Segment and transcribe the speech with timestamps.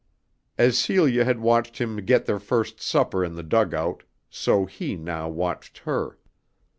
[0.57, 5.29] As Celia had watched him get their first supper in the dugout, so he now
[5.29, 6.17] watched her.